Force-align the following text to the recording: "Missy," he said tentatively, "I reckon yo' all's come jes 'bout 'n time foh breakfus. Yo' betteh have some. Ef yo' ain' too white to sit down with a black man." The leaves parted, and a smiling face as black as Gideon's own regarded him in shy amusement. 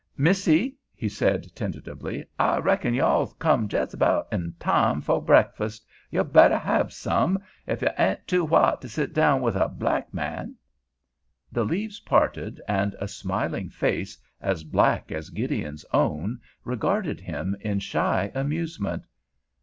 "Missy," 0.17 0.77
he 0.95 1.07
said 1.07 1.53
tentatively, 1.53 2.25
"I 2.39 2.57
reckon 2.57 2.95
yo' 2.95 3.05
all's 3.05 3.33
come 3.33 3.67
jes 3.71 3.93
'bout 3.93 4.27
'n 4.31 4.55
time 4.57 4.99
foh 4.99 5.21
breakfus. 5.21 5.79
Yo' 6.09 6.23
betteh 6.23 6.57
have 6.57 6.91
some. 6.91 7.37
Ef 7.67 7.83
yo' 7.83 7.93
ain' 7.99 8.17
too 8.25 8.43
white 8.43 8.81
to 8.81 8.89
sit 8.89 9.13
down 9.13 9.43
with 9.43 9.55
a 9.55 9.69
black 9.69 10.11
man." 10.11 10.55
The 11.51 11.65
leaves 11.65 11.99
parted, 11.99 12.59
and 12.67 12.95
a 12.99 13.07
smiling 13.07 13.69
face 13.69 14.17
as 14.41 14.63
black 14.63 15.11
as 15.11 15.29
Gideon's 15.29 15.85
own 15.93 16.39
regarded 16.65 17.19
him 17.19 17.55
in 17.59 17.77
shy 17.77 18.31
amusement. 18.33 19.05